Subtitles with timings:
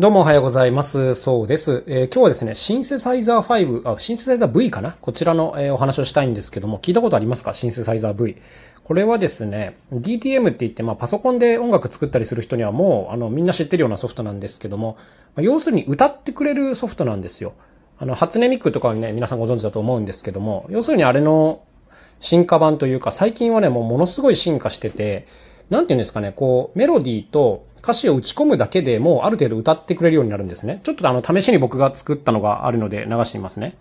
[0.00, 1.16] どうもおはようございます。
[1.16, 1.82] そうです。
[1.88, 4.92] えー、今日はですね、シンセサイザー5、あ、シンセサイザー V かな？
[5.00, 7.52] こちらの、えー、お話をしたいんですけども、聞いたことありますか？
[7.52, 8.36] シンセサイザー V。
[8.84, 14.96] これはですね、DTM って言って、まあ、パソコンで音楽作ったりする人にはもう、あの、みんな知ってるようなソフトなんですけども、
[15.34, 17.54] まあ、要するに歌ってくれるソフトなんですよ。
[17.98, 21.64] あの、初音ミックとかはね、皆さんご存知だと思うんですけども、要するにあれの
[22.20, 25.26] 進化版というか、最近はね、もうものすごい進化してて、
[25.70, 30.80] なんていうんですかね、こう、メロディーと歌詞を打ち込むだけでもうある程度歌ってくれるようになるんですね。
[30.82, 33.76] ちょっとあの、試しに僕が作ったのがあるので流してみますね。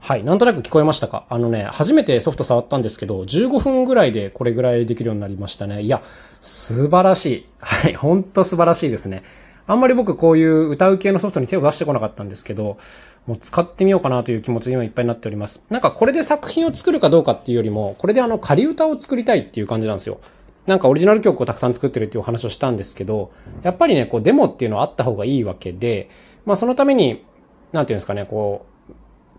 [0.00, 0.24] はい。
[0.24, 1.26] なんとなく聞こえましたか？
[1.28, 5.82] あのね、初めてソフト触ったんですけど、15分ぐらいでこれぐらいできるようになりましたね。
[5.82, 6.02] いや、
[6.40, 7.46] 素晴らしい。
[7.58, 7.94] はい。
[7.94, 9.22] ほんと素晴らしいですね。
[9.66, 12.78] あんまり僕こういう歌う系のソフトに手を出してこなかったんですけど、
[13.26, 15.62] もう使ってみようかなという気持ちで今いっぱいになっております。
[15.68, 20.18] なんかこれで作品を作るかどうかっていうよりも、これであの仮歌を作りたいっていう感じなんですよ。
[20.66, 26.08] なんかオリジナル曲をたくさん作ってるっていうお話をしたんですけど、やっぱりね、こうデモっていうのはあった方がいいわけで、
[26.46, 27.24] まあそのために、
[27.72, 28.69] なんていうんですかね、こう、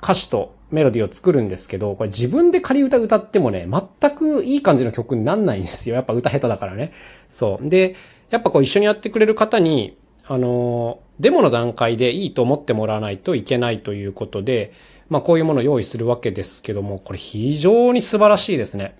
[0.01, 5.95] 歌詞とメロディーを作るんですけど、これ自分で仮歌歌ってもね、全くいい感じの曲になんないんですよ。
[5.95, 6.93] やっぱ歌下手だからね。
[7.29, 7.69] そう。
[7.69, 7.95] で、
[8.29, 14.73] やっぱこう一緒にやってくれる方に、あの、デモの段階でいいと思ってもらわないといけないということで、
[15.09, 18.97] まあこういうものを用意するわけですけども、これ非常に素晴らしいですね。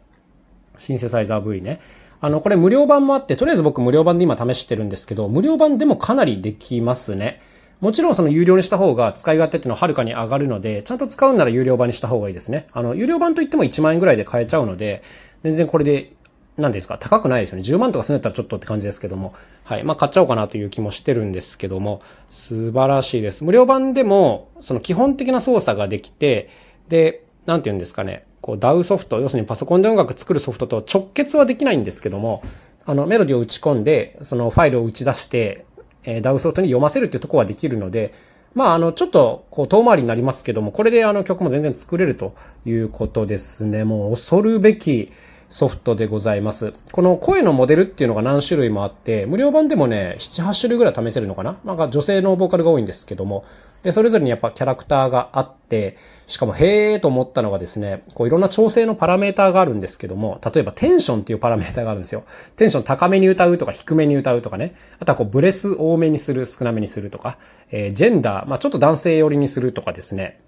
[0.77, 1.79] シンセサイザー V ね。
[2.19, 7.41] あの、これ無料版もあって、とりあえず僕無料版で今試してるんですけど、無料版でもかなりできますね。
[7.81, 12.67] もちろんその有料にした方が使い勝手っていうのははるかに上がるので、ちゃんと使うなら有料版にした方がいいですね。
[12.73, 15.03] あの、有料版といっても1万円ぐらいで買えちゃうので、
[15.43, 16.13] 全然これで、
[16.57, 17.63] 何ですか、高くないですよね。
[17.63, 19.33] 10万とかすんだったらちょっとって感じですけども。
[19.63, 19.83] はい。
[19.83, 23.43] まあ、買っちゃおうかなという気もしてるんですけども、素晴らしいです。
[23.43, 26.49] 無料版でも、その基本的な操作ができて、
[26.87, 28.25] で、なんて言うんですかね。
[28.41, 32.43] こう、DAW ソフト、要するにパソコンで音楽作るソフトと直結はできないんですけども、
[32.85, 35.65] あの、メロディを打ち込んで、そのファイルを打ち出して、
[36.03, 38.13] えー、 DAW ソフトに読ませるっていうことはできるので、
[38.53, 42.33] まあ、あの、ちょっと、こう、遠回りになりますけども、これであの曲も全然作れると
[42.65, 43.85] いうことですね。
[43.85, 45.11] もう恐るべき
[45.51, 46.73] ソフトでございます。
[46.93, 51.57] この声のモデルっていうのが何種類もあって、無料版でもね、7、8種類ぐらい試せるのかな？
[51.65, 53.43] なんか女性のボーカルが多いんですけども、
[53.83, 62.23] で、それぞれにやっぱキャラクターがあって、しかもへーと思ったのがですね、こういろんな調整のパラメーターがあるんですけども、例えばテンションっていうパラメーターがあるんですよ。
[62.55, 64.73] テンション高めに歌うとか低めに歌うとかね。
[64.99, 67.37] あとはこうブレス多めにする、少なめにするとか、
[67.71, 70.39] えー、ジェンダー、まあちょっと男性寄りにするとかですね。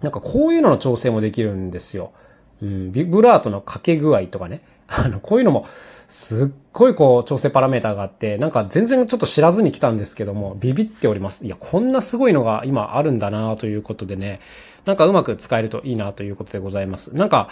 [0.00, 2.12] なんかこういうのの調整もできるんですよ。
[2.62, 4.62] うん、ビブラートのかけ具合とかね。
[4.88, 5.66] あの、こういうのも、
[6.08, 11.46] すっごいこう調整パラメーターがあって、なんか全然ちょっと知らずに来たんですけども、ビビっております。
[11.46, 14.40] いや、こんなすごいのが今あるんだなということでね、
[14.86, 17.14] なんかうまく使えるといいなということでございます。
[17.14, 17.50] なんか、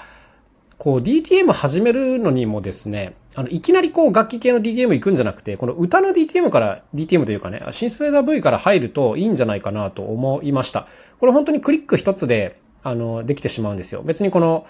[0.77, 10.89] こう DTM 始めるのにもですね、あの、いきなりこう楽器系の DTM 行くんじゃなくて、この歌の DTM から、DTM というかね、シンセサイザー V から入るといいんじゃないかなと思いました。
[11.21, 14.03] これ本当にクリック一つで、あの、できてしまうんですよ。
[14.03, 14.67] 別にこの、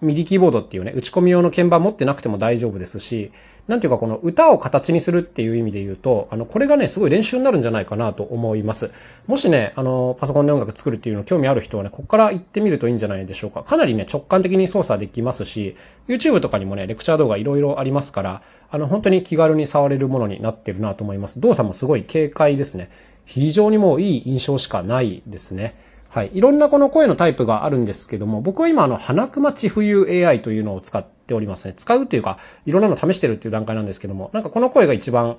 [0.00, 3.32] ミディキーボードっていうね、打ち込み用の鍵盤持ってなくても大丈夫ですし、
[3.66, 8.90] なんていうかこの歌を形にするっていう意味で言うと、あの、これがね、すごい練習になるんじゃないかなと思います。
[9.26, 13.64] もしね、あの、パソコンで音楽作るっていうの興味ある人はね、ここから行ってみるといいんじゃないでしょうか。
[13.64, 15.76] かなりね、直感的に操作できますし、
[16.08, 21.40] YouTube とかにもね、レクチャー動画いろいろありますから、あの、本当に気軽に触れるものになってるなと思います。
[21.40, 22.90] 動作もすごい軽快ですね。
[23.24, 25.74] 非常にもういい印象しかないですね。
[26.16, 26.30] はい。
[26.32, 31.74] いろんなこの声のタイプがあるんですけども、僕は今あの、花熊地冬 AI というのを使っておりますね。
[31.76, 35.36] 使うっていうか、いろんなの試してるっていう段階なんですけども、なんかこの声が一番、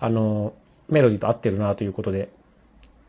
[0.00, 0.52] あの、
[0.88, 2.28] メロディーと合ってるなということで、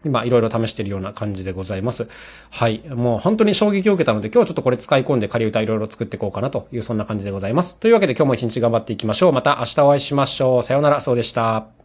[0.05, 2.07] 今いろいろ試してるような感じでございます。
[2.51, 2.83] はい。
[2.87, 7.79] もう本当に衝撃を受けたので、今日はちょっとこれ使い込んで仮歌いろいろ作っていこうかなという、そんな感じでございます。
[7.79, 9.33] というわけで今日も一日頑張っていきましょう。
[9.33, 10.61] また明日お会いしましょう。
[10.61, 11.76] さようなら、そうでした。